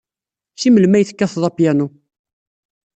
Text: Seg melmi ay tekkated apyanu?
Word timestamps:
Seg 0.61 0.71
melmi 0.71 0.95
ay 0.97 1.05
tekkated 1.05 1.43
apyanu? 1.49 1.87